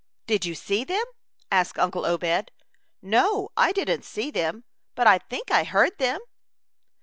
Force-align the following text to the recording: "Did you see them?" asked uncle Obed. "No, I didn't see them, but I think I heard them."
"Did 0.25 0.45
you 0.45 0.55
see 0.55 0.83
them?" 0.83 1.05
asked 1.51 1.77
uncle 1.77 2.07
Obed. 2.07 2.49
"No, 3.03 3.49
I 3.55 3.71
didn't 3.71 4.03
see 4.03 4.31
them, 4.31 4.63
but 4.95 5.05
I 5.05 5.19
think 5.19 5.51
I 5.51 5.63
heard 5.63 5.95
them." 5.99 6.19